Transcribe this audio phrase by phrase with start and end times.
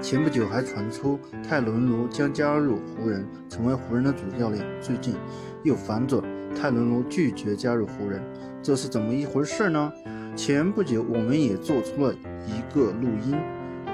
[0.00, 4.64] 前不久还传出泰伦卢将加入湖人，成为湖人的主教练。
[4.80, 5.14] 最近
[5.62, 6.22] 又反转，
[6.54, 8.22] 泰伦卢拒绝加入湖人，
[8.62, 9.92] 这是怎么一回事呢？
[10.36, 12.14] 前不久我们也做出了
[12.46, 13.36] 一个录音，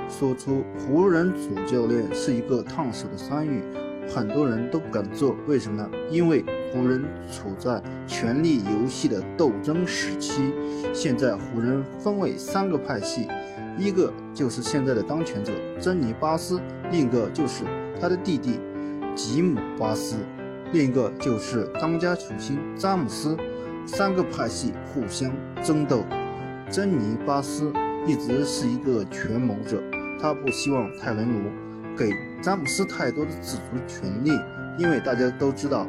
[0.08, 3.62] 说出湖人主教练是一个烫手的山芋，
[4.09, 5.36] 很多人都不敢做。
[5.46, 5.89] 为什么呢？
[6.11, 10.52] 因为湖人处在权力游戏的斗争时期，
[10.95, 13.29] 现在湖人分为三个派系。
[13.79, 17.64] 一个就是现在的当权者珍妮巴斯，另一个就是
[18.00, 18.58] 他的弟弟
[19.14, 20.16] 吉姆巴斯，
[20.72, 23.36] 另一个就是当家球星詹姆斯。
[23.85, 26.04] 三个派系互相争斗。
[26.71, 27.72] 珍妮巴斯
[28.07, 29.82] 一直是一个权谋者，
[30.21, 31.50] 他不希望泰伦卢
[31.96, 34.30] 给詹姆斯太多的自主权利，
[34.78, 35.84] 因为大家都知道，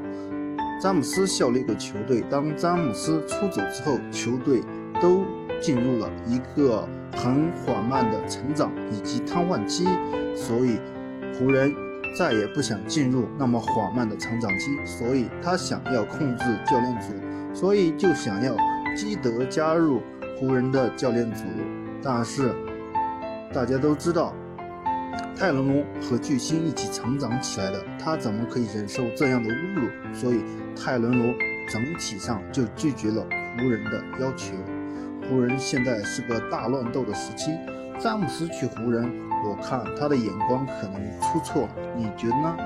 [0.83, 4.61] 詹姆斯效力的球队，当詹姆斯出走之后，球队
[5.01, 5.23] 都
[5.61, 6.85] 进入了一个。
[7.15, 9.85] 很缓慢的成长以及瘫痪期，
[10.35, 10.79] 所以
[11.37, 11.71] 湖人
[12.17, 17.13] 再也不想进入那么缓慢的成长期，所以他想要控制教练组，
[17.53, 18.55] 所以就想要
[18.95, 20.01] 基德加入
[20.39, 21.43] 湖人的教练组。
[22.01, 22.51] 但是
[23.53, 24.33] 大家都知道，
[25.35, 30.13] 泰伦卢和巨星一起成长起来的，他怎么可以忍受这样的侮辱？
[30.13, 30.43] 所以
[30.75, 31.33] 泰伦卢
[31.69, 33.21] 整体上就拒绝了
[33.57, 34.53] 湖人的要求。
[35.29, 37.51] 湖人现在是个大乱斗的时期，
[37.99, 39.11] 詹姆斯去湖人，
[39.45, 42.57] 我看他的眼光可能出错，你觉得呢？